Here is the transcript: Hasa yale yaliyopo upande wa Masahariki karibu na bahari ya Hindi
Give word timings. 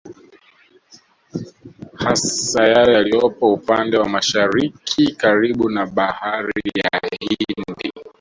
Hasa 1.95 2.67
yale 2.67 2.93
yaliyopo 2.93 3.53
upande 3.53 3.97
wa 3.97 4.09
Masahariki 4.09 5.15
karibu 5.15 5.69
na 5.69 5.85
bahari 5.85 6.53
ya 6.75 7.01
Hindi 7.19 7.91